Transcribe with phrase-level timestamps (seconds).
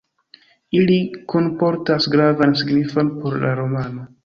[0.79, 0.95] Ili
[1.33, 4.11] kunportas gravan signifon por la romano.